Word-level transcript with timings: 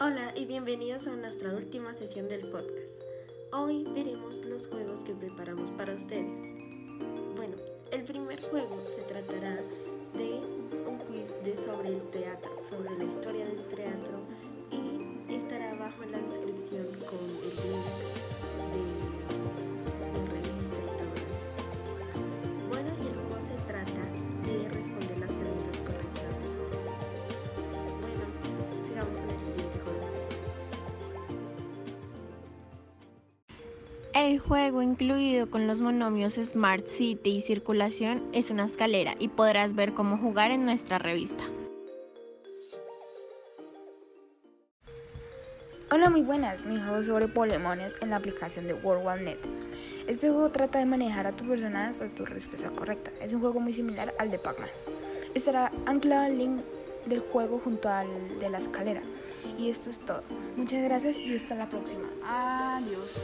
Hola 0.00 0.32
y 0.34 0.44
bienvenidos 0.44 1.06
a 1.06 1.14
nuestra 1.14 1.54
última 1.54 1.94
sesión 1.94 2.28
del 2.28 2.48
podcast. 2.48 3.00
Hoy 3.52 3.84
veremos 3.94 4.44
los 4.44 4.66
juegos 4.66 5.04
que 5.04 5.14
preparamos 5.14 5.70
para 5.70 5.94
ustedes. 5.94 6.26
Bueno, 7.36 7.54
el 7.92 8.02
primer 8.02 8.40
juego 8.42 8.76
se 8.92 9.02
tratará 9.02 9.54
de 10.14 10.40
un 10.88 10.98
quiz 11.06 11.32
de 11.44 11.56
sobre 11.56 11.90
el 11.90 12.02
teatro, 12.10 12.50
sobre 12.68 12.98
la 12.98 13.04
historia 13.04 13.46
del 13.46 13.64
teatro 13.68 14.13
El 34.14 34.38
juego 34.38 34.80
incluido 34.80 35.50
con 35.50 35.66
los 35.66 35.80
monomios 35.80 36.34
Smart 36.34 36.86
City 36.86 37.30
y 37.30 37.40
circulación 37.40 38.22
es 38.32 38.48
una 38.52 38.64
escalera 38.64 39.16
y 39.18 39.26
podrás 39.26 39.74
ver 39.74 39.92
cómo 39.92 40.16
jugar 40.16 40.52
en 40.52 40.64
nuestra 40.64 40.98
revista. 40.98 41.42
Hola, 45.90 46.10
muy 46.10 46.22
buenas. 46.22 46.64
Mi 46.64 46.78
juego 46.78 47.02
sobre 47.02 47.26
Polemones 47.26 47.92
en 48.00 48.10
la 48.10 48.16
aplicación 48.16 48.68
de 48.68 48.74
WorldWide.net. 48.74 49.38
Este 50.06 50.30
juego 50.30 50.48
trata 50.50 50.78
de 50.78 50.86
manejar 50.86 51.26
a 51.26 51.32
tu 51.32 51.44
personaje 51.44 51.90
hasta 51.90 52.08
tu 52.08 52.24
respuesta 52.24 52.70
correcta. 52.70 53.10
Es 53.20 53.34
un 53.34 53.40
juego 53.40 53.58
muy 53.58 53.72
similar 53.72 54.14
al 54.20 54.30
de 54.30 54.38
Pac-Man. 54.38 54.70
Estará 55.34 55.72
anclado 55.86 56.26
el 56.26 56.38
link 56.38 56.60
del 57.06 57.18
juego 57.18 57.58
junto 57.58 57.88
al 57.88 58.06
de 58.38 58.48
la 58.48 58.58
escalera. 58.58 59.02
Y 59.58 59.70
esto 59.70 59.90
es 59.90 59.98
todo. 59.98 60.22
Muchas 60.56 60.84
gracias 60.84 61.18
y 61.18 61.36
hasta 61.36 61.56
la 61.56 61.68
próxima. 61.68 62.08
Adiós. 62.24 63.20